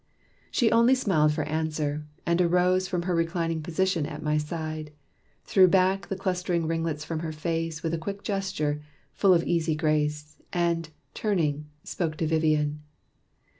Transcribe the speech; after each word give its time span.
She 0.49 0.71
only 0.71 0.95
smiled 0.95 1.31
for 1.31 1.43
answer, 1.43 2.07
and 2.25 2.41
arose 2.41 2.87
From 2.87 3.03
her 3.03 3.13
reclining 3.13 3.61
posture 3.61 4.07
at 4.07 4.23
my 4.23 4.35
side, 4.39 4.91
Threw 5.43 5.67
back 5.67 6.07
the 6.07 6.15
clust'ring 6.15 6.65
ringlets 6.67 7.05
from 7.05 7.19
her 7.19 7.31
face 7.31 7.83
With 7.83 7.93
a 7.93 7.99
quick 7.99 8.23
gesture, 8.23 8.81
full 9.13 9.35
of 9.35 9.43
easy 9.43 9.75
grace, 9.75 10.37
And, 10.51 10.89
turning, 11.13 11.67
spoke 11.83 12.15
to 12.17 12.25
Vivian. 12.25 12.81